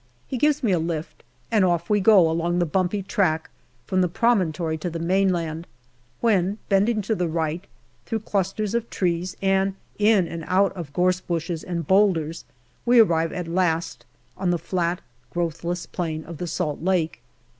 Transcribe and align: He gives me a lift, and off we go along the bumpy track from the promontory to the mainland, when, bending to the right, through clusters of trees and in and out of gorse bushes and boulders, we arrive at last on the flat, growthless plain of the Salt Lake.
He 0.27 0.39
gives 0.39 0.63
me 0.63 0.71
a 0.71 0.79
lift, 0.79 1.21
and 1.51 1.63
off 1.63 1.87
we 1.87 1.99
go 1.99 2.27
along 2.27 2.57
the 2.57 2.65
bumpy 2.65 3.03
track 3.03 3.51
from 3.85 4.01
the 4.01 4.07
promontory 4.07 4.75
to 4.79 4.89
the 4.89 4.97
mainland, 4.97 5.67
when, 6.21 6.57
bending 6.69 7.03
to 7.03 7.13
the 7.13 7.27
right, 7.27 7.63
through 8.07 8.21
clusters 8.21 8.73
of 8.73 8.89
trees 8.89 9.37
and 9.43 9.75
in 9.99 10.27
and 10.27 10.43
out 10.47 10.75
of 10.75 10.91
gorse 10.91 11.21
bushes 11.21 11.63
and 11.63 11.85
boulders, 11.85 12.45
we 12.83 12.97
arrive 12.99 13.31
at 13.31 13.47
last 13.47 14.03
on 14.35 14.49
the 14.49 14.57
flat, 14.57 15.01
growthless 15.31 15.85
plain 15.85 16.23
of 16.23 16.39
the 16.39 16.47
Salt 16.47 16.81
Lake. 16.81 17.21